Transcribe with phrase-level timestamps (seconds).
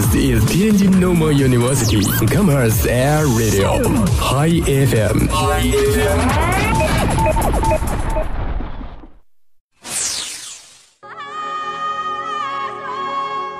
[0.00, 3.82] This is Tianjin Normal University Commerce Air Radio
[4.18, 5.28] High FM。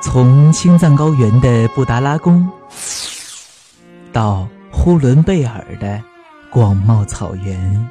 [0.00, 2.48] 从青藏高原的布达拉宫，
[4.11, 6.02] 到呼伦贝尔的
[6.48, 7.86] 广袤草原。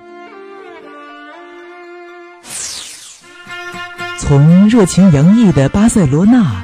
[4.18, 6.64] 从热情洋溢的巴塞罗那，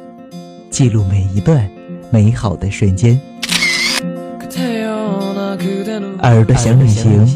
[0.71, 1.69] 记录每一段
[2.09, 3.19] 美好的瞬间。
[6.23, 7.27] 耳朵想旅行，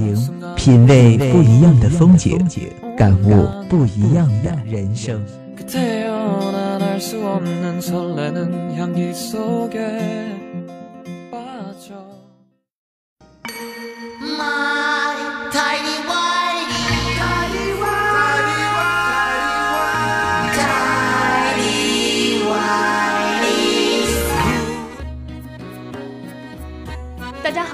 [0.55, 2.39] 品味不一样的风景，
[2.97, 5.21] 感悟不一样的人生。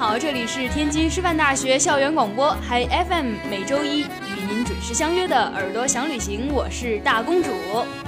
[0.02, 7.50] 好，这里是天津师范大学校园广播，还 FM，每周一与您准时相约的耳朵想旅行，我是大公主，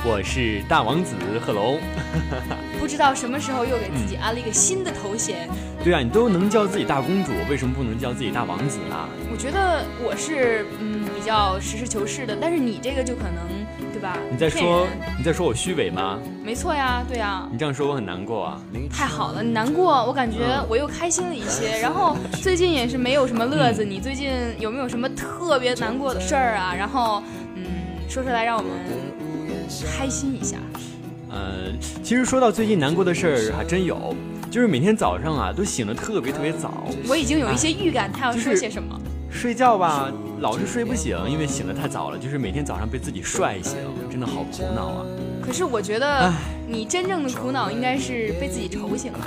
[0.05, 1.15] 我是大王子
[1.47, 1.79] 贺龙。
[2.81, 5.49] 不知道什么时候又给自己安了一个新的头衔。
[5.85, 9.09] 对啊，你都能叫自己大公主，为什么不能叫自己大王子呢？
[9.31, 13.64] 我觉得我是嗯比较实事求是的，但是你这个就可能。
[14.31, 16.19] 你在说你在说我虚伪吗？
[16.45, 17.49] 没错呀，对呀。
[17.51, 18.61] 你这样说我很难过啊。
[18.91, 20.39] 太好了，你难过，我感觉
[20.69, 21.79] 我又开心了一些。
[21.81, 26.75] 然后最近也是没有什么乐子，你最近有没有什么特别难过的事儿啊？
[26.77, 27.23] 然后
[27.55, 27.65] 嗯，
[28.09, 28.71] 说出来让我们
[29.97, 30.57] 开心一下。
[31.31, 31.73] 呃，
[32.03, 34.15] 其实说到最近难过的事儿还真有，
[34.51, 36.87] 就是每天早上啊都醒得特别特别早。
[37.09, 39.01] 我已经有一些预感，他要说些什么。
[39.35, 42.17] 睡觉吧，老是睡不醒，因为醒得太早了。
[42.17, 43.77] 就是每天早上被自己帅醒，
[44.09, 45.05] 真的好苦恼啊。
[45.45, 46.33] 可是我觉得，
[46.67, 49.19] 你真正的苦恼应该是被自己愁醒了。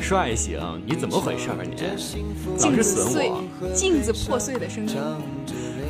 [0.00, 0.58] 帅醒？
[0.86, 1.76] 你怎么回事儿你？
[2.58, 3.44] 老是损我。
[3.72, 4.96] 镜子破碎的声音。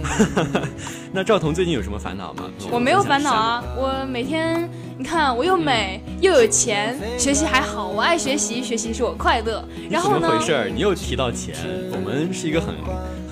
[1.12, 2.50] 那赵彤最近有什么烦恼吗？
[2.70, 4.68] 我没有烦恼啊，我每天
[4.98, 9.64] 你看我又美又有钱，学习还好，我爱学习，学习使我快乐。
[9.88, 10.20] 然后呢？
[10.20, 10.70] 怎么回事？
[10.74, 11.54] 你又提到钱，
[11.92, 12.74] 我们是一个很。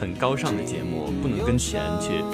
[0.00, 2.24] 很高尚的节目，不能跟钱去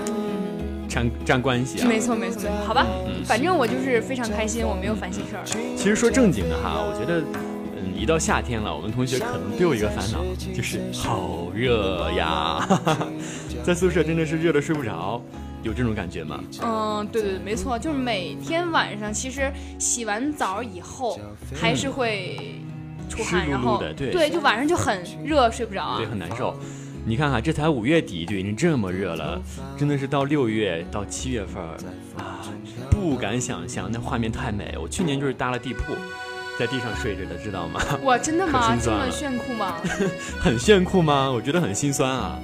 [0.88, 1.88] 沾沾关系啊！
[1.88, 2.87] 没错，没错，没错，好吧，
[3.25, 5.43] 反正我就是非常开心，我没有烦心事儿。
[5.76, 7.21] 其实说正经的哈，我觉得，
[7.76, 10.25] 嗯，一到夏天了，我们同学可能都有一个烦恼，
[10.55, 12.65] 就是好热呀，
[13.65, 15.21] 在宿舍真的是热的睡不着，
[15.65, 16.41] 有这种感觉吗？
[16.62, 21.19] 嗯，对对对，没错，就是每天晚上，其实洗完澡以后
[21.60, 22.60] 还是会
[23.09, 26.55] 出汗，然后对对，就晚上就很热，睡不着啊，对，很难受。
[27.09, 29.41] 你看看，这才五月底就已经这么热了，
[29.78, 31.62] 真的是到六月到七月份
[32.19, 32.43] 啊，
[32.91, 34.77] 不敢想象那画面太美。
[34.77, 35.94] 我去年就是搭了地铺，
[36.59, 37.81] 在地上睡着的，知道吗？
[38.03, 38.77] 哇，真的吗？
[38.83, 39.77] 这么炫酷吗？
[40.43, 41.31] 很炫酷吗？
[41.31, 42.37] 我觉得很心酸啊。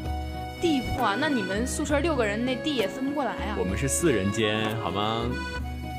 [0.60, 3.56] 地铺啊，那你们宿舍六个人，那地也分不过来啊。
[3.58, 5.22] 我们是四人间，好吗？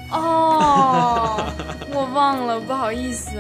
[0.10, 1.52] 哦，
[1.94, 3.32] 我忘了，不好意思。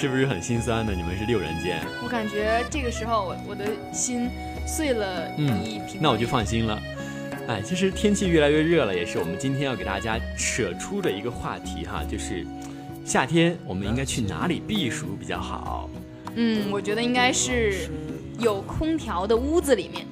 [0.00, 0.94] 是不是很心酸呢？
[0.96, 4.30] 你们是六人间，我感觉这个时候我我的心
[4.66, 6.00] 碎了一平。
[6.00, 6.80] 那我就放心了。
[7.46, 12.46] 哎，其实天气越来越热了，也是我们今天要给大家扯出的一个话题哈，就是
[13.04, 15.90] 夏天我们应该去哪里避暑比较好？
[16.34, 17.90] 嗯，我觉得应该是
[18.38, 20.06] 有空调的屋子里面，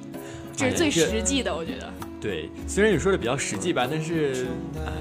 [0.55, 1.91] 这是最实际的，我觉得。
[2.21, 4.45] 对，虽然你说的比较实际吧，但是
[4.85, 4.91] 哎，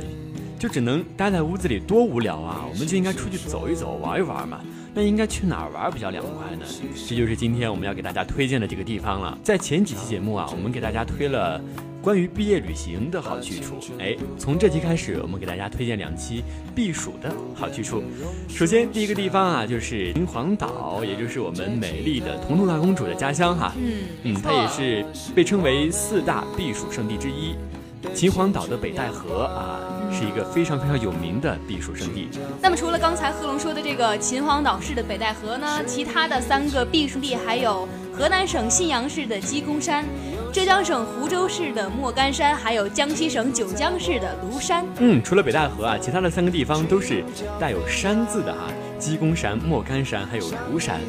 [0.58, 2.64] 就只能待在屋子里多无聊啊！
[2.66, 4.62] 我们就应该出去走一走，玩一玩嘛。
[4.98, 6.66] 那应该去哪儿玩比较凉快呢？
[7.06, 9.38] 这就是今天我们要给大家推荐的这个地方了。
[9.44, 11.60] 在前几期节目啊，我们给大家推了
[12.02, 13.78] 关于毕业旅行的好去处。
[14.00, 16.42] 哎，从这期开始，我们给大家推荐两期
[16.74, 18.02] 避暑的好去处。
[18.48, 23.72] 首先，第一个地方啊，就是秦皇岛，也就是我们美丽的彤彤大公主的家乡哈。
[23.78, 27.54] 嗯嗯，它也是被称为四大避暑胜地之一。
[28.16, 29.97] 秦皇岛的北戴河啊。
[30.12, 32.28] 是一个非常非常有名的避暑胜地。
[32.60, 40.04] 那么除了刚才贺龙说的这个秦皇岛市的北戴河呢，其他的三个避暑地还有河南省信阳市的鸡公山、
[40.52, 44.84] 浙江省湖州市的莫干山，还有江西省九江市的庐山。
[44.98, 47.22] 嗯，除了北戴河啊，其他的三个地方都是
[47.60, 51.00] 带有山字的哈，鸡公山、莫干山还有庐山。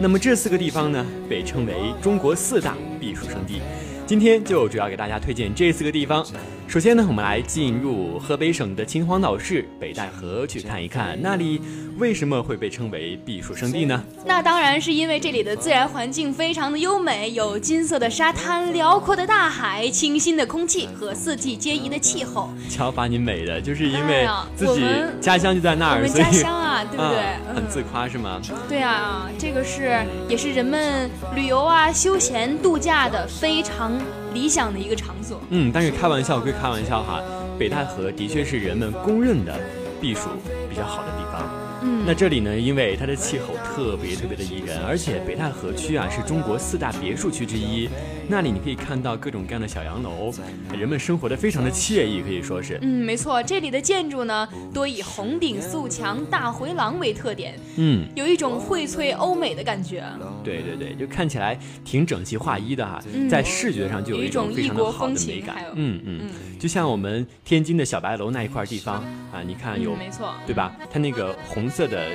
[0.00, 3.60] 那么这四个地方呢，被称为中国四大避暑胜地。
[4.06, 6.24] 今天就主要给大家推荐这四个地方。
[6.68, 11.60] 首先呢，我们来进入河北省的秦皇岛市北戴河去看一看，那里
[11.98, 14.02] 为什么会被称为避暑胜地呢？
[14.24, 22.48] 那当然是因为这里的自然环境非常的优美，有金色的沙滩、辽阔的大海、清新的空气和四季皆宜的气候。
[22.70, 24.26] 瞧把你美的，就是因为
[24.56, 24.82] 自己
[25.20, 27.54] 家乡就在那儿，我们家乡啊，对不对？
[27.54, 28.40] 很自夸是吗？
[28.66, 33.92] 对啊，这个是也是人们旅游啊、休闲度假的非常。
[34.32, 35.40] 理想的一个场所。
[35.50, 37.20] 嗯，但是开玩笑归开玩笑哈，
[37.58, 39.58] 北戴河的确是人们公认的
[40.00, 40.28] 避暑
[40.68, 41.48] 比较好的地方。
[41.84, 47.88] 嗯，那这里呢，因为它的气候特别特别的宜人，而且北戴河区啊是中国四大别墅区之一，
[48.28, 50.32] 那里你可以看到各种各样的小洋楼，
[50.72, 52.78] 人们生活的非常的惬意，可以说是。
[52.80, 60.04] 嗯，没错，这里的建筑呢多以红顶素墙、大回廊为特点，嗯，有一种荟萃欧美的感觉。
[60.44, 65.56] 对对对，就看起来挺整齐划一的哈，在视觉上就有一种非常的好的美感。
[65.74, 66.30] 嗯嗯，
[66.60, 68.96] 就像我们天津的小白楼那一块地方
[69.32, 70.76] 啊，你看有，没错，对吧？
[70.88, 71.72] 它那个红。
[71.72, 72.06] 色的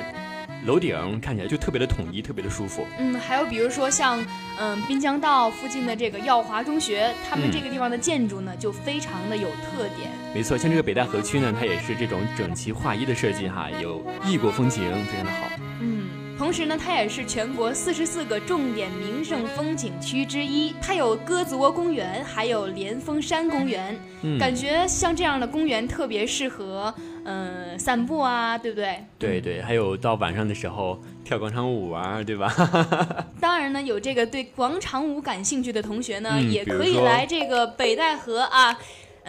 [0.64, 2.86] 楼顶看起来就特别的统一，特别的舒服。
[2.98, 4.18] 嗯，还有比如说像
[4.60, 10.10] 嗯滨江道附近的这个耀华中学，他们这个地方的建筑呢就非常的有特点。
[10.34, 15.38] 没错，像这个北戴河区呢，它也是这种整齐划一的设计哈，有异国风情，非常的好。
[15.80, 16.08] 嗯。
[16.38, 20.72] 同时呢，它也是全国四十四个重点名胜风景区之一。
[20.80, 23.98] 它有鸽子窝公园，还有连峰山公园。
[24.22, 26.94] 嗯，感觉像这样的公园特别适合，
[27.30, 29.04] 嗯，散步啊，对不对？
[29.18, 32.50] 对对，还有到晚上的时候跳广场舞啊，对吧？
[33.38, 38.78] 当然呢，有这个对广场舞感兴趣的同学呢，也可以来这个北戴河啊。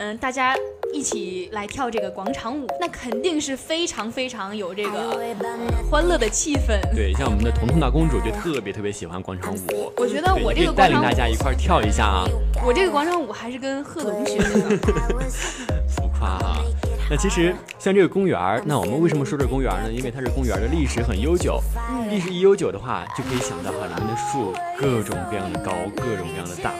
[0.02, 0.56] 嗯，大家
[0.94, 5.20] 一起来跳这个广场舞，那肯定是非常非常有这个
[5.92, 6.80] 欢乐的气氛。
[6.96, 9.92] 对，像我们的彤彤大公主就特别特别喜欢广场舞。
[9.98, 12.24] 我觉得我这个带领大家一块跳一下啊。
[12.66, 14.78] 我这个广场舞还是跟贺龙学的。
[15.90, 16.64] 浮夸啊！
[17.10, 19.92] 那其实像这个公园儿，那我们为什么说这公园呢？
[19.92, 21.60] 因为它是公园的历史很悠久。
[22.08, 26.72] 历史一悠久的话，就可以想到哈，里面的树各种各样的高，各种各样的大。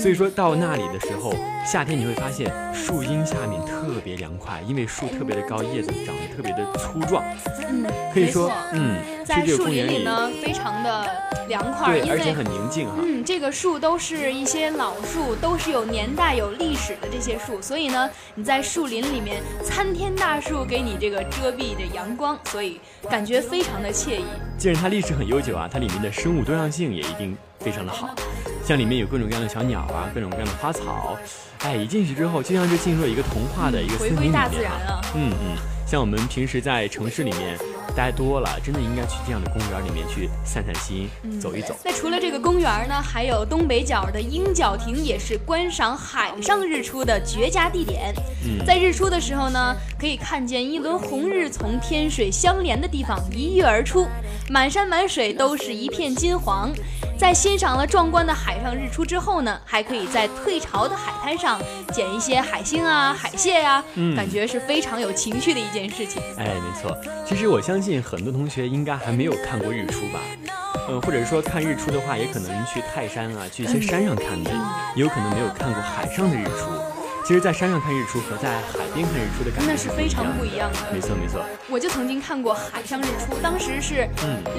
[0.00, 1.32] 所以说到那里的时候，
[1.64, 7.22] 夏天你会发现树荫下面特别凉快，因为树特别的高，叶子长得特别的粗壮。
[7.68, 11.04] 嗯，可以说，嗯，在树林里呢，非常的
[11.48, 12.94] 凉快，对，而且很宁静哈。
[13.02, 22.80] 嗯，这个树都是一些老树，都是有年代、有历史的这些树，所以呢，你在树林里面，参天大树给你这个遮蔽着阳光，所以
[23.10, 24.24] 感觉非常的惬意。
[24.56, 28.14] 既然它历史很悠久啊，它里面的生物多样性也一定非常的好。
[28.64, 31.16] 像里面有各种各样的小鸟啊，各种各样的花草，
[31.64, 35.00] 哎，一进去之后就像是进入了一个童话的一个森林里面啊。
[35.16, 37.58] 嗯嗯，像我们平时在城市里面
[37.94, 41.08] 待多了，真的应该去这样的公园里面去散散心，
[41.40, 41.74] 走一走。
[41.84, 48.14] 那除了这个公园呢，还有东北角的鹰角亭，也是观赏海上日出的绝佳地点。
[48.66, 54.06] 在日出的时候呢，可以看见一轮红日从天水相连的地方一跃而出，
[54.48, 56.72] 满山满水都是一片金黄。
[57.18, 61.58] 在欣赏了壮观的海上日出之后呢，还可以在退潮的海滩上
[61.92, 63.82] 捡一些海星啊、海蟹呀，
[64.14, 66.22] 感觉是非常有情趣的一件事情。
[66.36, 66.96] 哎，没错。
[67.26, 70.20] 其实我相信很多同学应该还没有看过日出吧？
[70.88, 74.50] 嗯，或者说看日出的话，也可能去泰山啊，去一些山上看的，
[74.94, 76.70] 也有可能没有看过海上的日出。
[77.26, 80.78] 其实，在山上看日出和在海边看日出的感觉那是非常不一样的。
[80.92, 84.08] 没错没错，我就曾经看过海上日出，当时是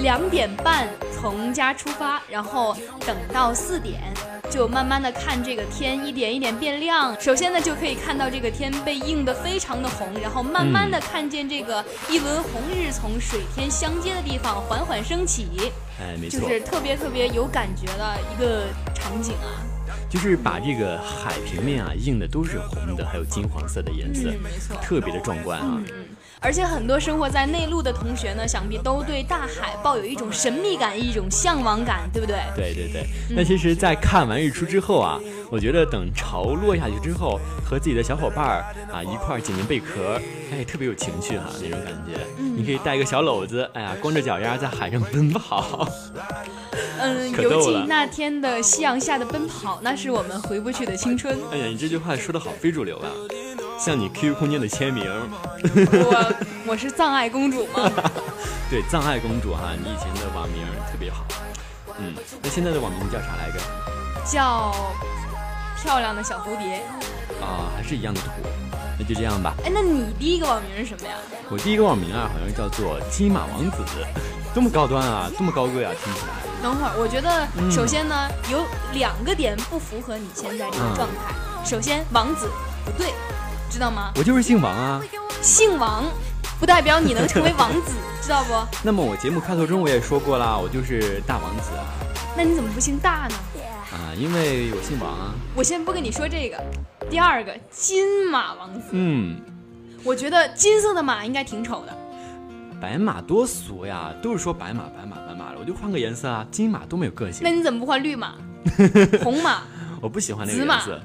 [0.01, 0.85] 两点半
[1.17, 4.01] 从家出发，然后等到四点，
[4.49, 7.15] 就慢慢的看这个天一点一点变亮。
[7.21, 15.71] 首先呢，就可以看到这个天被映得非常的红，然后慢慢的看见这个一轮红日从水天相接的地方缓缓升起。
[16.01, 19.63] 哎，没错，就是特别特别有感觉的一个场景啊。
[20.09, 25.81] 就是把这个海平面啊映的都是红的，还有金黄色的颜色，没错，特别的壮观啊。
[26.39, 32.37] 而且很多生活在内陆的同学呢，想必都对大海抱有一种神秘感，一种向往感，对不对？
[32.55, 33.07] 对对对。
[33.35, 40.21] 那其实，在看完日出之后啊，我觉得等潮落下去之后，和自己的小伙伴儿啊一块儿捡捡贝壳，
[40.51, 42.21] 哎，特别有情趣哈，那种感觉。
[42.37, 45.89] 你可以带一个小篓子，哎呀，光着脚丫在海上奔跑。
[46.99, 51.37] 嗯，尤其那天的夕阳下的奔跑，那是我们回不去的青春。
[51.51, 53.09] 哎呀，你这句话说的好非主流啊！
[53.79, 56.35] 像你 QQ 空间的签名，我
[56.67, 57.91] 我是藏爱公主吗？
[58.69, 61.23] 对，藏爱公主哈，你以前的网名特别好。
[61.99, 63.59] 嗯，那现在的网名叫啥来着？
[64.25, 64.73] 叫
[65.81, 66.81] 漂亮的小蝴蝶。
[67.39, 68.29] 啊，还是一样的土，
[68.99, 69.53] 那就这样吧。
[69.63, 71.13] 哎，那你第一个网名是什么呀？
[71.49, 73.77] 我第一个网名啊，好像叫做金马王子，
[74.57, 76.33] 多么高端啊，这么高贵啊，听起来。
[76.63, 81.31] 等会儿，我觉得首先呢，有两个点不符合你现在这个状态。
[81.63, 82.49] 首先，王子
[82.83, 83.13] 不对，
[83.69, 84.11] 知道吗？
[84.15, 84.99] 我就是姓王啊。
[85.43, 86.05] 姓王，
[86.59, 88.53] 不代表你能成为王子， 知道不？
[88.81, 91.85] 那么我节目开头中我也说过啦，我就是大王子啊。
[92.35, 93.35] 那你怎么不姓大呢？
[93.93, 95.35] 啊，因为我姓王啊。
[95.53, 96.57] 我先不跟你说这个。
[97.11, 98.87] 第二个，金马王子。
[98.89, 99.39] 嗯，
[100.03, 101.95] 我觉得金色的马应该挺丑的。
[102.79, 107.41] 白马多俗呀，都是说白马，白马，白马了，我就换个颜色啊，金马多没有个性。
[107.43, 108.35] 那你怎么不换绿马、
[109.23, 109.61] 红马？
[110.01, 111.01] 我不喜欢那个颜色，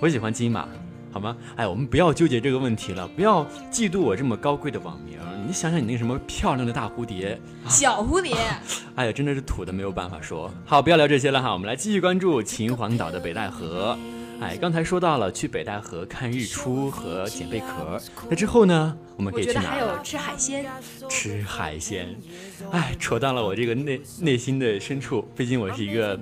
[0.00, 0.68] 我喜欢金马，
[1.10, 1.36] 好吗？
[1.56, 5.18] 哎，我们不要纠结这个问题了，不要嫉妒我这么高贵的网名。
[5.46, 8.36] 你想想，你那个什么漂亮的大蝴蝶，小蝴蝶，
[8.96, 10.52] 哎呀，真的是土的没有办法说。
[10.66, 13.96] 好，不要聊这些了哈，我们来继续关注秦皇岛的北戴河。
[14.40, 19.60] 哎，刚才说到了去北戴河看日出和捡贝壳，那之后呢，我们可以去哪？
[19.60, 20.64] 还有吃海鲜。
[21.08, 22.14] 吃海鲜，
[22.70, 25.26] 哎，戳到了我这个内内心的深处。
[25.36, 26.18] 毕竟我是一个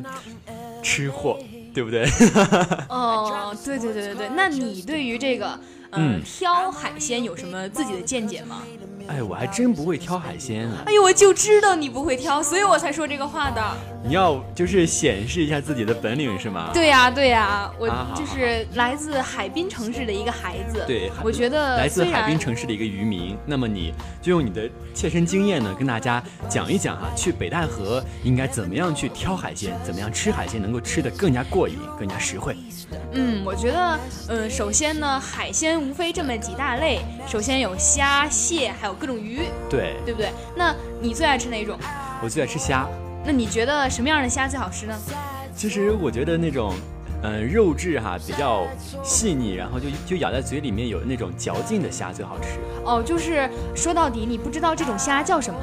[0.83, 1.39] 吃货，
[1.75, 2.05] 对不对？
[2.89, 4.29] 哦，对对对对对。
[4.35, 5.59] 那你对于这个，
[5.93, 8.63] 嗯，挑海鲜有什么自己的见解吗？
[9.09, 10.83] 哎，我还真不会挑海鲜啊！
[10.87, 13.63] 哎呦，我就知道你不会挑，所以我才说这个话的。
[14.05, 16.71] 你要就是显示一下自己的本领是吗？
[16.73, 20.85] 对呀，对呀，我就是来自海滨城市的一个孩子。
[20.87, 23.37] 对，我觉得来自海滨城市的一个渔民。
[23.45, 32.57] 那么你就用你的切身经验呢，跟大家讲一讲哈，去北戴河应该怎么样去挑海鲜，怎么样吃海鲜能够吃得更加过瘾，更加实惠。
[33.13, 33.99] 嗯，我觉得，
[34.29, 40.31] 嗯，首先呢，海鲜无非这么几大类，首先有虾、蟹，还有各种鱼，对，对不对？
[40.55, 41.77] 那你最爱吃哪种？
[42.23, 42.87] 我最爱吃虾。
[43.25, 44.97] 那你觉得什么样的虾最好吃呢？
[45.55, 46.73] 其实我觉得那种，
[47.25, 48.65] 嗯，肉质哈比较
[49.03, 52.61] 细腻，然后就就咬在嘴里面有那种嚼劲的虾最好吃。
[52.85, 55.59] 哦，就是说到底，你不知道这种虾叫什么？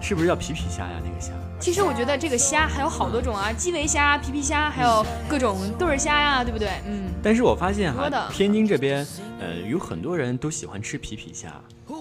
[0.00, 1.00] 是不是叫皮皮虾呀？
[1.04, 1.32] 那个虾？
[1.58, 6.68] 其实我觉得这个虾还有好多种啊，基围虾、皮皮虾，还有各种对儿虾呀，对不对？
[6.86, 7.02] 嗯。
[7.22, 9.04] 但是我发现哈，天津这边，
[9.42, 11.52] 呃，有很多人都喜欢吃皮皮虾。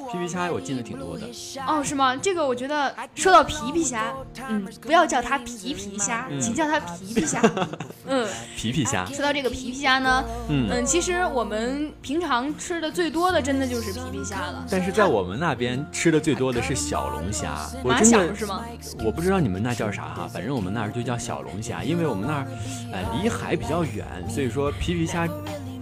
[0.10, 1.25] 皮皮虾我见的挺多的
[1.67, 2.15] 哦，是吗？
[2.15, 4.13] 这个我觉得说到皮皮虾，
[4.48, 7.41] 嗯，不要叫它皮皮虾，请叫它皮皮虾。
[8.05, 9.05] 嗯，皮皮虾。
[9.07, 14.65] 说到这个皮皮虾呢，嗯嗯，其实我们平常吃的最多的，真的就是皮皮虾了。
[14.69, 17.69] 但是在我们那边吃的最多的是小龙虾。
[17.83, 18.63] 马小是吗？
[19.03, 22.48] 我不知道你们那叫啥哈，反正我们那儿就叫小龙虾，因为我们那儿，
[22.93, 25.27] 呃，离海比较远，所以说皮皮虾。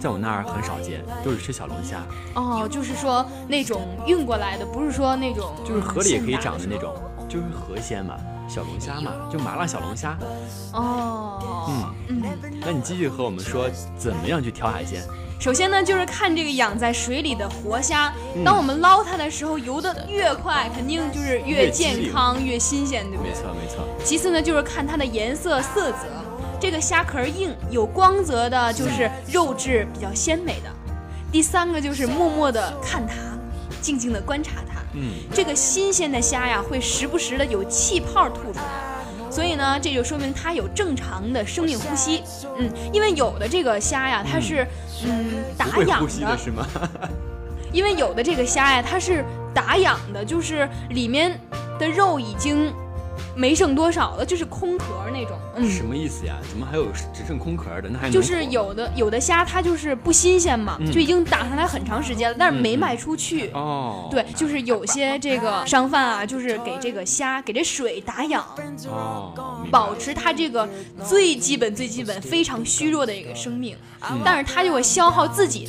[0.00, 2.02] 在我那儿很少见，都是吃小龙虾。
[2.34, 6.94] 哦，就是说那种运过来的，不是说那种，就是河里也可以长的那种，
[7.28, 8.16] 就是河鲜嘛，
[8.48, 10.16] 小龙虾嘛，就麻辣小龙虾。
[10.72, 11.68] 哦，
[12.08, 12.22] 嗯嗯，
[12.62, 15.02] 那你继续和我们说怎么样去挑海鲜。
[15.38, 18.12] 首先呢，就是看这个养在水里的活虾，
[18.44, 23.32] 当我们捞它的时候，游得越快，肯定就是越健康、越新鲜，对不对？
[23.32, 23.84] 没错没错。
[24.04, 25.98] 其次呢，就是看它的颜色色泽。
[26.60, 30.70] 这个虾壳硬有光泽的，就是肉质比较鲜美的。
[31.32, 33.14] 第三个就是默默的看它，
[33.80, 34.80] 静静的观察它。
[34.92, 42.22] 嗯，这个新鲜的虾呀，会时不时的有气泡吐出来，所以呢，这就说明它有正常的生命呼吸。
[42.58, 44.66] 嗯，因为有的这个虾呀，它是
[45.06, 46.66] 嗯打氧的，是吗？
[47.72, 49.24] 因为有的这个虾呀，它是
[49.54, 51.40] 打氧 的，就是里面
[51.78, 52.70] 的肉已经。
[53.34, 55.38] 没剩多少了，就是空壳那种。
[55.56, 56.36] 嗯，什么意思呀？
[56.48, 57.88] 怎么还有只剩空壳的？
[57.88, 63.50] 那还就是有的有的虾，它就是不新鲜嘛，就已经打上来很长时间了，但是没卖出去。
[63.52, 68.44] 哦，对，就是有些这个商贩啊，就是给这个虾给这水打氧，
[68.88, 69.32] 哦，
[69.70, 70.68] 保持它这个
[71.06, 73.76] 最基本最基本非常虚弱的一个生命，
[74.24, 75.68] 但是它就会消耗自己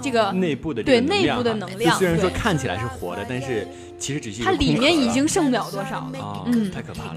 [0.00, 1.96] 这个内部的对内部的能量。
[1.98, 3.66] 虽然说看起来是活的，但是。
[3.98, 7.16] 其实只是它里面已经剩不了多少了，嗯，太可怕了。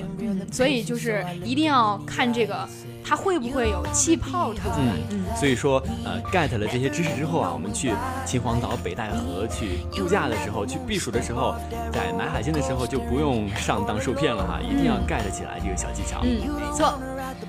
[0.52, 2.68] 所以就是一定要看这个，
[3.06, 4.76] 它会不会有气泡出来。
[5.12, 7.94] 嗯，所以说呃，get 了这些知识之后啊，我们去
[8.26, 11.56] 秦皇岛北戴河去度假的时候，去避暑的时候，
[11.94, 16.22] 在买海鲜的时候就不用上当受骗了哈，一定要 get 起来这个小技巧。
[16.24, 17.00] 嗯，没错。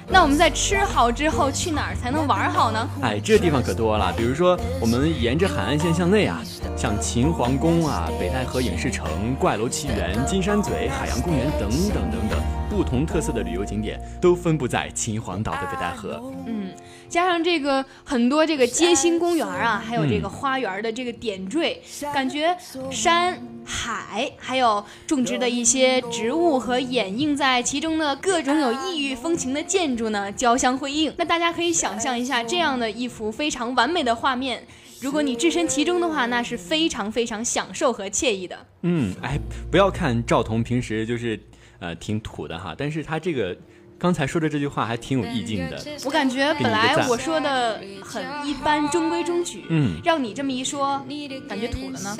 [0.09, 2.89] 那我们在吃好之后去哪儿才能玩好呢？
[3.01, 6.41] 哎，这地方可多了，比如说我们沿着海岸线向内啊，
[6.83, 16.21] 像秦皇宫啊、北戴河影视城、怪楼奇缘、金山嘴、海洋公园等等等等，不同特色的旅游景点都分布在秦皇岛的北戴河。
[16.45, 16.73] 嗯，
[17.09, 21.81] 加上这个很多这个街心公园啊，还有这个花园的这个点缀，
[22.13, 22.53] 感觉
[22.91, 31.15] 山海还有种植的一些植物和掩映在其中的各种有异域风情的建筑呢，交相辉映。
[31.17, 34.67] 那大家可以想象一下这样的一幅非常完美的画面，
[35.03, 38.57] 如果你置身其中的话，那是非常非常享受和惬意的。
[38.83, 39.37] 嗯，哎，
[39.69, 41.39] 不要看赵彤平时就是
[41.81, 43.57] 呃挺土的哈，但是他这个。
[43.99, 49.65] 刚才说的这句话还挺有意境的，我感觉本来我说的很一般，中规中矩。
[49.69, 51.01] 嗯，让你这么一说，
[51.49, 52.17] 感觉土了呢。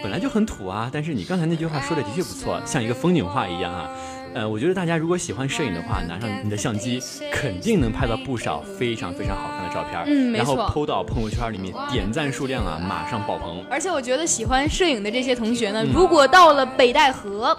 [0.00, 3.90] 本来就很土啊，但是你刚才那句话说的的确不错，像一个风景画一样啊。
[4.34, 7.00] 呃，我觉得大家如果喜欢摄影的话，拿上你的相机，
[7.32, 10.02] 肯定能拍到不少非常非常好看的照片。
[10.06, 13.64] 嗯，然后 PO 到朋友圈里面，点赞数量啊马上爆棚。
[13.70, 17.56] 而且我觉得喜欢摄影的这些同学呢，如果到了北戴河。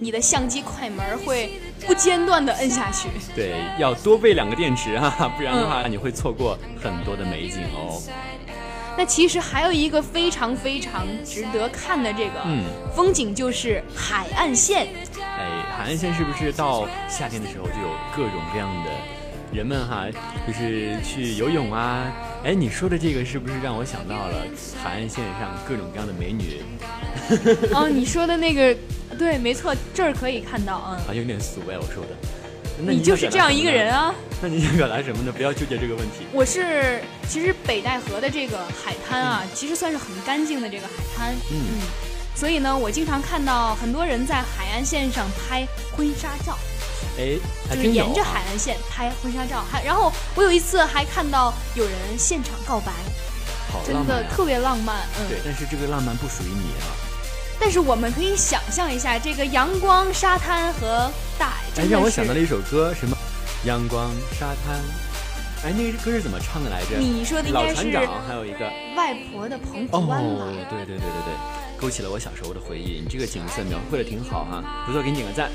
[0.00, 1.50] 你的相机快门会
[1.84, 8.00] 不间断的摁下去，对，要多备两个电池哈，不然的话你会错过很多的美景哦。
[8.96, 12.44] 那其实还有一个非常非常值得看的这个
[12.94, 14.86] 风景，就是海岸线。
[15.38, 18.90] 哎，海岸线是不是到夏天的时候就有各种各样的
[19.52, 20.06] 人们哈，
[20.46, 22.12] 就是去游泳啊？
[22.44, 24.44] 哎，你说的这个是不是让我想到了
[24.82, 26.60] 海岸线上各种各样的美女？
[27.72, 28.76] 哦，你说的那个。
[29.18, 32.10] 对，没错，这儿可以看到，啊，好像有点俗哎，我说的。
[32.78, 34.14] 你就是这样一个人啊？
[34.40, 35.32] 那你想表达什么呢？
[35.34, 36.26] 不要纠结这个问题。
[36.30, 41.80] 我是，其实北戴河的这个海滩啊，其实算是很干净的这个海滩，嗯，
[42.38, 45.66] 所以呢，我经常看到很多人在海岸线上拍
[45.96, 46.56] 婚纱照，
[47.18, 47.36] 哎，
[47.74, 52.92] 就是沿着海岸线拍婚纱照，还然后我有一次还看到有人现场告白，
[53.72, 56.86] 好真的特别浪漫，嗯，对，但是这个浪漫不属于你啊。
[57.58, 61.82] 但是我们可以想象一下，这个阳光、沙滩和大海。
[61.82, 63.16] 哎，让我想到了一首歌，什么
[63.64, 64.78] 阳光、沙滩。
[65.64, 66.96] 哎，那个歌是怎么唱的来着？
[67.00, 67.90] 你说的应该是。
[67.90, 71.34] 老船长，还有一个外婆的澎湖湾哦，对对对对对，
[71.80, 73.00] 勾起了我小时候的回忆。
[73.00, 75.50] 你这个景色描绘的挺好哈，不错，给你点个赞。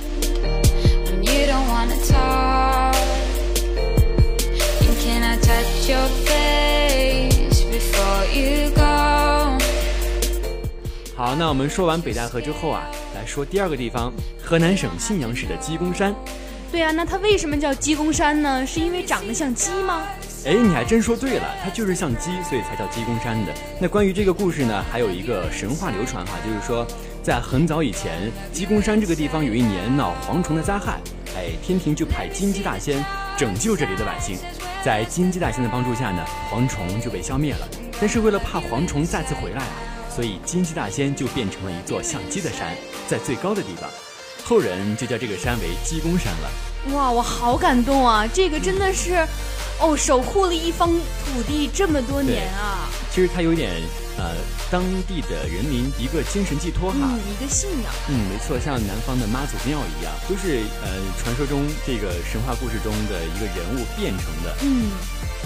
[11.15, 12.83] 好，那我们说完北戴河之后啊，
[13.15, 14.11] 来说第二个地方，
[14.43, 16.13] 河南省信阳市的鸡公山。
[16.71, 18.65] 对啊，那它为什么叫鸡公山呢？
[18.65, 20.01] 是因为长得像鸡吗？
[20.45, 23.53] 哎，你还真说对了，它就是像鸡，所以才叫鸡公山的。
[23.79, 26.85] 那关于这个故事呢，还有一个神话流传哈，就是说
[27.23, 30.99] 在很早以前，鸡公山这个地方有一年闹蝗虫的灾害，
[31.37, 33.03] 哎，天庭就派金鸡大仙
[33.37, 34.37] 拯救这里的百姓，
[34.83, 37.67] 在金鸡大仙的帮助下呢，蝗虫就被消灭了。
[38.01, 39.71] 但是为了怕蝗虫再次回来啊。
[40.13, 42.75] 所以金鸡大仙就变成了一座像鸡的山，
[43.07, 43.89] 在最高的地方，
[44.43, 46.93] 后人就叫这个山为鸡公山了。
[46.93, 48.27] 哇，我好感动啊！
[48.31, 49.25] 这个真的是，
[49.79, 52.89] 哦，守护了一方土地这么多年啊。
[53.11, 53.71] 其实它有点，
[54.17, 54.35] 呃，
[54.71, 56.97] 当地的人民一个精神寄托哈，
[57.29, 57.91] 一个信仰。
[58.09, 60.89] 嗯，没错，像南方的妈祖庙一样，都是呃
[61.21, 64.55] 传说中这个神话故事中的一个人物变成的。
[64.61, 64.91] 嗯。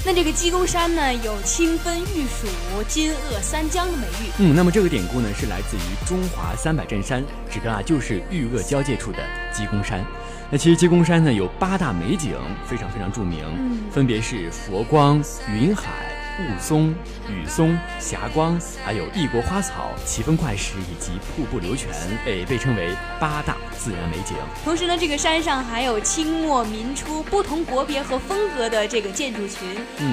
[0.05, 2.47] 那这个鸡公山呢，有清分玉蜀、
[2.87, 4.29] 金鄂三江的美誉。
[4.37, 9.17] 嗯，那么这个典故呢，是来自于中华三百镇山，指的啊就是玉鄂交界处的
[9.51, 10.05] 鸡公山。
[10.49, 13.45] 那其实鸡公山呢，有八大美景，非常非常著名，
[13.91, 15.21] 分别是佛光、
[15.53, 15.91] 云海。
[16.39, 16.93] 雾凇、
[17.27, 21.89] 雨松、霞光，还有异国花草、奇峰怪石以及瀑布流泉，
[22.23, 24.35] 被，被称为八大自然美景。
[24.63, 29.67] 同时呢，这个山上还有清末民初不同国别和风格的这个建筑群，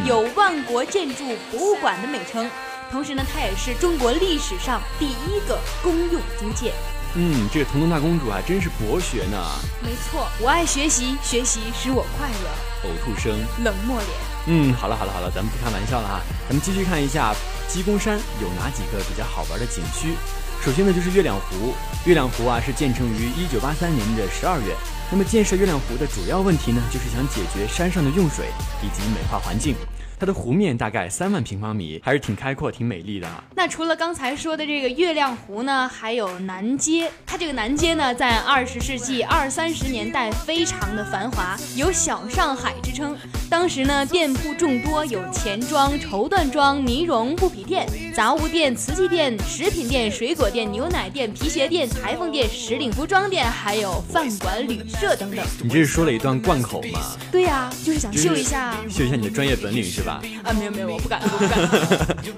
[0.06, 2.50] 有万国建筑博物馆的美称。
[2.90, 6.72] 同时呢，它也是中国历史上第一个公用租界。
[7.16, 9.38] 嗯，这个彤彤大公主啊真是博学呢。
[9.80, 12.88] 没错，我爱学习，学习使我快乐。
[12.88, 14.10] 呕吐声，冷漠脸。
[14.46, 17.32] 嗯，好了好了好了，咱们不开玩笑了哈，咱们继续看一下
[17.68, 20.14] 鸡公山有哪几个比较好玩的景区。
[20.60, 21.74] 首先呢，就是月亮湖。
[22.04, 24.74] 月亮湖啊，是建成于一九八三年的十二月。
[25.10, 28.46] 那么建设月亮湖的主要问题呢，就是想解决山上的用水
[28.82, 29.76] 以及美化环境。
[30.18, 33.28] 它的湖面大概三万平方米，还是挺开阔、挺美丽的。
[33.56, 37.10] 那除了刚才说的这个月亮湖呢，还有南街。
[37.26, 43.16] 它这个南街呢，在二十世纪二三十年代非常的繁华，有“小上海”之称。
[43.56, 55.46] 当时呢，店铺众多，有钱庄、绸缎庄、呢绒布匹店、杂物店、瓷器店、食品店、水果店、牛奶店、皮鞋店、裁缝店、时令服装店，还有饭馆、旅社等等。
[55.62, 57.16] 你这是说了一段贯口吗？
[57.30, 60.20] 对呀，就是想秀一下，秀一下你的专业本领是吧？
[60.42, 62.34] 啊，没有没有，我不敢，我不敢。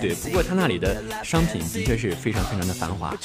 [0.00, 3.18] 对，不过他那里的商品的确是非常非常的繁华，啊，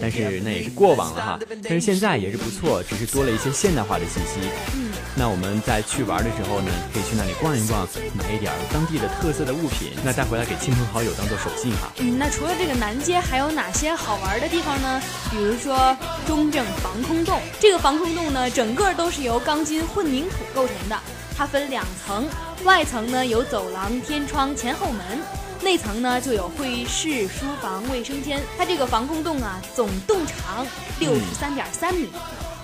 [0.00, 1.38] 但是那也是过往了哈。
[1.62, 4.48] 但是现在也是不错，只是多了一些现代化的信息。
[4.74, 11.92] 嗯，那我们在去玩的时候呢，可以去那里逛一逛，买一点当地的特色的物品，那带回来给亲朋好友当做手信哈。
[11.98, 15.02] 嗯，那除了这个南街，还有哪些好玩的地方呢？
[15.30, 20.98] 比如说中正防空洞，这个防空洞呢，整个都是由钢筋混凝土构成的，
[21.36, 22.26] 它分两层，
[22.64, 25.20] 外层呢有走廊、天窗、前后门。
[25.62, 28.42] 内层呢就有会议室、书房、卫生间。
[28.58, 30.66] 它这个防空洞啊，总洞长
[30.98, 32.10] 六十三点三米，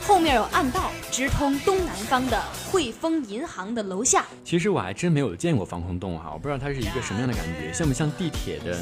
[0.00, 4.24] 后面有暗道直通东南方的汇丰银行的楼下。
[4.44, 8.78] 其实我还真没有见过防空洞哈，我不知道它是一个什么样的感觉，像不像地铁的，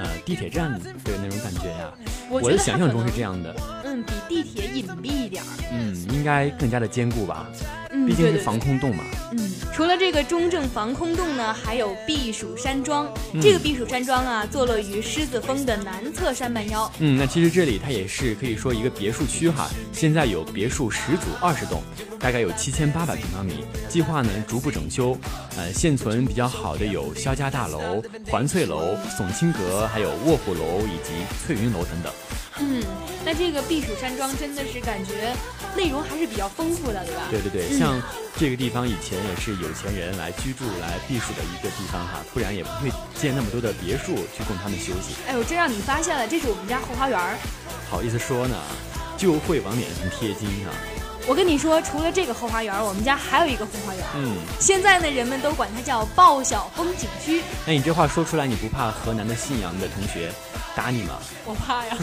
[0.00, 1.92] 呃，地铁站的那种感觉呀？
[2.30, 3.54] 我的想象中是这样的。
[3.84, 5.46] 嗯，比地铁隐蔽一点儿。
[5.72, 7.46] 嗯，应该更加的坚固吧。
[7.90, 9.04] 嗯，毕竟是防空洞嘛。
[9.32, 13.06] 嗯，除了这个中正防空洞呢，还有避暑山庄。
[13.42, 16.90] 这个避暑山庄啊，坐落于狮子峰的南侧山半腰。
[17.00, 19.68] 嗯，那其实这里它也是可以说一个别墅区哈。
[19.92, 21.82] 现在有别墅十组二十栋，
[22.18, 25.18] 大概有七千八百平方米，计划呢逐步整修。
[25.56, 32.12] 呃，现存比较好的有肖家大楼、环翠楼、耸清阁，还有卧虎楼以及翠云楼等等。
[32.62, 32.82] 嗯，
[33.24, 35.34] 那这个避暑山庄真的是感觉
[35.74, 37.22] 内容还是比较丰富的，对吧？
[37.30, 38.00] 对对对，像
[38.36, 45.14] 这个地方以前也是有钱人来居住、来避暑的一个地方哈，不然也不会建那么多的别墅去供他们休息。
[45.26, 47.18] 哎呦，真让你发现了，这是我们家后花园。
[47.88, 48.56] 好意思说呢，
[49.16, 50.72] 就会往脸上贴金哈。
[51.28, 54.04] 我跟你说，除了这个后花园，我们家还有一个后花园。
[54.16, 57.42] 嗯，现在呢，人们都管它叫鲍晓峰景区。
[57.66, 60.32] 那，你这话说出来，你不怕河南的信阳的同学
[60.74, 61.18] 打你吗？
[61.44, 61.96] 我怕呀。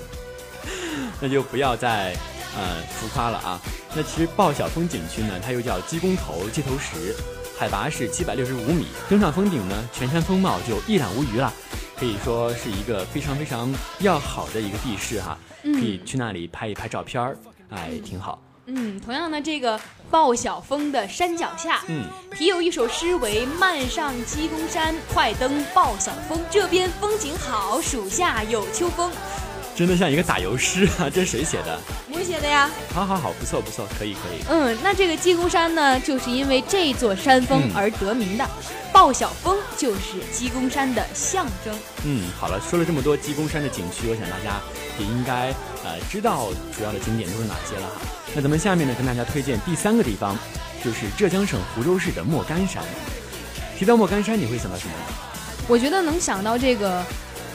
[1.18, 2.14] 那就不要再
[2.58, 3.60] 呃浮夸了啊。
[3.94, 7.16] 那其实鲍晓峰景区呢，它又叫鸡公头、鸡头石，
[7.58, 11.50] 海拔是七百六十五米，登上峰顶呢，全山风貌就一览无余了，
[11.98, 17.34] 可以说是一个非常非常要好的一个地势哈，可以去那里拍一拍照片儿。
[17.70, 18.38] 哎，挺好。
[18.66, 19.78] 嗯，同样呢，这个
[20.10, 26.40] 鲍晓峰的山脚下，嗯，题有一首诗为“漫上鸡公山，快登鲍晓峰。
[26.50, 29.10] 这边风景好，暑夏有秋风。”
[29.76, 31.04] 真的像一个打油诗啊！
[31.12, 31.78] 这是谁写的？
[32.10, 32.70] 我写的呀。
[32.94, 34.42] 好好好，不错不错，可以可以。
[34.48, 38.48] 嗯，那这个鸡公山呢，就是因为这座山峰而得名的。
[38.90, 41.78] 鲍晓峰就是鸡公山的象征。
[42.06, 44.58] 嗯，好了，说了这么多鸡公山的景区，我想大家
[44.98, 45.48] 也应该
[45.84, 48.00] 呃知道主要的景点都是哪些了哈。
[48.34, 50.34] 那咱们下面呢，跟大家推荐第三个地方，
[50.82, 52.82] 就是浙江省湖州市的莫干山。
[53.78, 54.94] 提到莫干山，你会想到什么？
[55.68, 57.04] 我觉得能想到这个。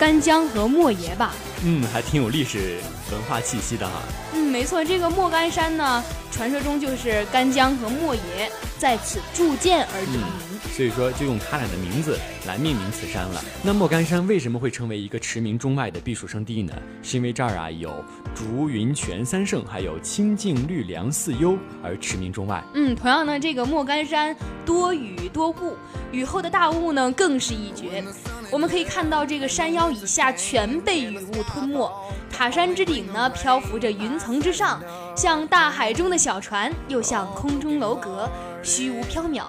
[0.02, 1.32] 干姜和莫邪吧，
[1.64, 2.80] 嗯，还挺有历史
[3.12, 4.02] 文化气息的哈。
[4.34, 13.44] 嗯，没错，这个莫干山呢，传说中就是干姜和莫邪在此铸剑而得名，所以说就用他俩的名字来命名此山了。
[13.62, 16.74] 那莫干山为什么会成为一个驰名中外的避暑胜地呢？
[17.04, 18.04] 是因为这儿啊有
[18.34, 22.64] 竹云泉三圣，还有清净绿凉四优而驰名中外。
[22.74, 25.76] 嗯，同样呢，这个莫干山多雨多雾，
[26.12, 28.04] 雨后的大雾呢更是一绝。
[28.50, 31.90] 我们可以看到，这个山腰以下全被雨雾吞没，
[32.30, 34.82] 塔山之顶呢漂浮着云层之上，
[35.16, 38.30] 像大海中的小船，又像空中楼阁，
[38.62, 39.44] 虚无缥缈，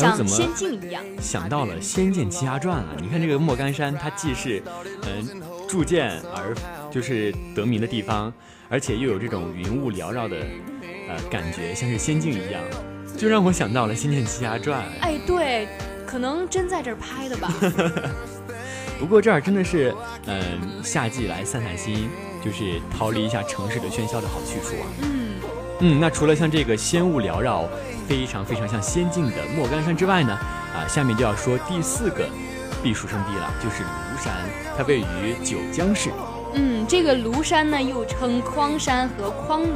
[0.00, 1.02] 像仙境一样。
[1.20, 2.88] 想到了《仙剑奇侠传》啊！
[3.00, 4.62] 你看这个莫干山，它既是
[5.02, 6.54] 嗯铸剑而
[6.90, 8.32] 就是得名的地方，
[8.68, 10.36] 而且又有这种云雾缭绕的
[11.08, 12.62] 呃感觉，像是仙境一样，
[13.16, 14.82] 就让我想到了《仙剑奇侠传》。
[15.00, 15.66] 哎，对。
[16.06, 17.52] 可能真在这儿拍的吧。
[18.96, 19.92] 不过这儿真的是，
[20.26, 20.40] 嗯，
[20.80, 22.08] 夏季来散散心，
[22.44, 24.86] 就是逃离一下城市的喧嚣的好去处啊。
[25.02, 25.25] 嗯
[25.80, 27.68] 嗯，那除了像这个仙雾缭绕、
[28.08, 30.32] 非常非常像仙境的莫干山之外呢，
[30.74, 32.26] 啊，下面就要说第四个
[32.82, 34.32] 避暑胜地了，就是庐山，
[34.76, 36.10] 它位于九江市。
[36.54, 39.66] 嗯，这个庐山呢，又称匡山和匡庐。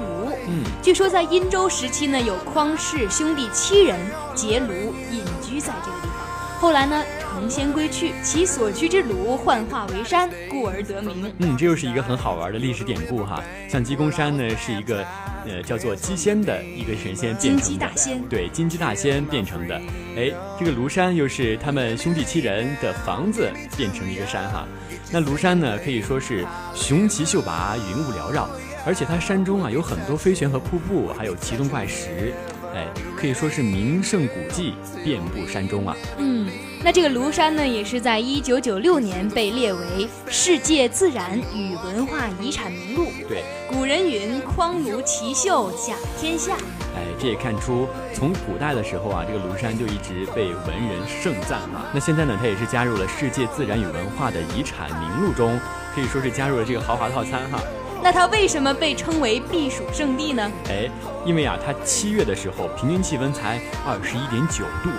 [0.49, 3.99] 嗯，据说在殷周时期呢，有匡氏兄弟七人
[4.35, 4.71] 结庐
[5.11, 6.27] 隐居在这个地方。
[6.59, 7.20] 后来呢，成
[7.51, 11.33] 仙归去，其所居之庐幻化为山，故而得名。
[11.39, 13.43] 嗯，这又是一个很好玩的历史典故哈。
[13.69, 15.05] 像鸡公山呢，是一个
[15.45, 17.57] 呃叫做鸡仙的一个神仙变成的。
[17.57, 18.23] 金鸡大仙。
[18.29, 19.75] 对，金鸡大仙变成的。
[20.17, 24.67] 哎，这个庐山又是他们兄弟七人的房子变成的一个山哈。
[25.11, 28.49] 那庐山呢，可以说是雄奇秀拔，云雾缭绕，
[28.87, 32.33] 而且它山中啊有很多飞泉和瀑布，还有奇洞怪石。
[32.75, 35.97] 哎，可以说是名胜古迹遍布山中啊。
[36.19, 36.49] 嗯，
[36.85, 43.07] 那这个庐山呢，也是在一九九六年被列为世界自然与文化遗产名录。
[43.29, 46.57] 对，古人云：“匡庐奇秀甲天下。”
[46.97, 51.87] 哎，这也看出从古代的时候啊，这个庐山就一直被文人盛赞哈。
[51.93, 55.59] 那现在呢，它也是加入了世界自然与文化的遗产名录中，
[55.95, 57.61] 可以说是加入了这个豪华套餐哈。
[58.03, 60.51] 那它为什么被称为避暑胜地呢？
[60.69, 60.91] 哎，
[61.25, 64.91] 因为啊，它七月的时候平均气温才二十一点九度，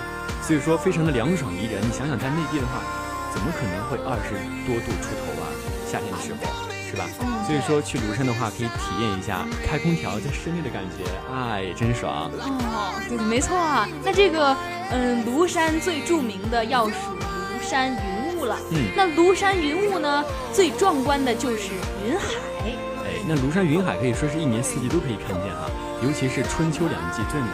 [0.42, 1.80] 所以说非常的凉爽宜人。
[1.82, 2.82] 你想想，在内地的话，
[3.32, 4.34] 怎么可能会二十
[4.66, 5.48] 多度出头啊？
[5.90, 6.72] 夏天的时候。
[6.92, 7.08] 是吧？
[7.46, 11.02] 所以说去庐山的话，可以体验一下开空调在室内的感觉，
[11.34, 12.30] 哎，真爽。
[12.38, 13.88] 哦，对，没错啊。
[14.04, 14.54] 那这个，
[14.90, 18.58] 嗯，庐山最著名的要数庐山云雾了。
[18.72, 18.90] 嗯。
[18.94, 21.70] 那庐山云雾呢，最壮观的就是
[22.04, 22.26] 云海。
[23.26, 25.70] 那庐山云海可以说是一年四季都可以看见啊，
[26.02, 27.46] 尤其是春秋两季最美。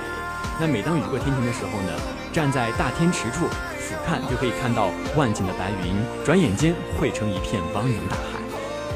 [0.61, 1.93] 那每当雨过天晴的时候呢，
[2.33, 3.47] 站在大天池处
[3.79, 8.39] 俯瞰，就可以看到万顷的白云，转眼间汇成一片汪洋大海。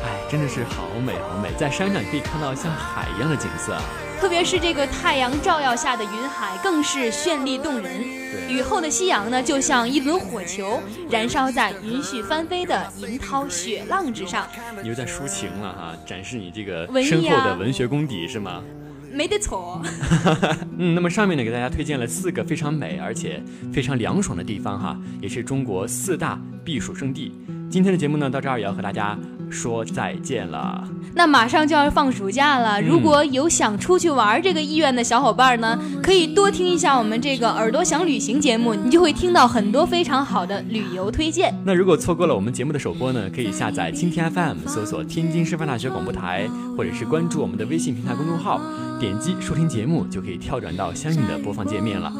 [0.05, 3.77] 哎真的是好美好美，在山上可以看到像海一样的景色，
[4.23, 8.01] 特别是这个太阳照耀下的云海，更是绚丽动人。
[8.49, 10.81] 雨后的夕阳呢，就像一轮火球，
[11.11, 14.47] 燃烧在云絮翻飞的银涛雪浪之上。
[14.81, 18.63] 你又在抒情了哈，展示你这个深厚的文学功底是吗？
[19.11, 19.83] 没得错。
[20.79, 27.35] 嗯，那么上面呢，给大家推荐了四个非常美而且非常凉爽的地方哈，也是中国四大避暑胜地。
[27.69, 29.19] 今天的节目呢，到这儿也要和大家
[29.53, 30.88] 说再见了。
[31.15, 41.55] 那马上就要放暑假了，如果有想出去玩这个意愿的小伙伴呢，可以多听一下我们这个耳朵想旅行节目，你就会听到很多非常好的旅游推荐。
[41.65, 48.59] 那如果错过了我们节目的首播呢，可以下载蜻蜓 FM，搜索天津师范大学广播台，或者是关注我们的微信平台公众号，
[48.99, 52.11] 点击收听节目，就可以跳转到相应的播放界面了。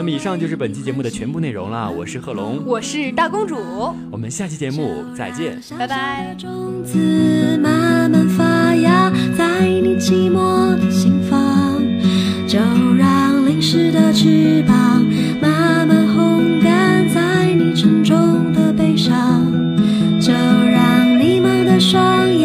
[0.00, 1.90] 那么以上就是本期节目的全部内容了。
[1.90, 3.54] 我是贺龙，我是大公主，
[4.10, 6.34] 我们下期节目再见，拜拜。
[6.38, 11.78] 种子慢慢发芽在你寂寞的心房，
[12.48, 12.58] 就
[12.96, 15.04] 让淋湿的翅膀
[15.38, 19.52] 慢慢烘干在你沉重的背上，
[20.18, 22.39] 就让迷茫的双眼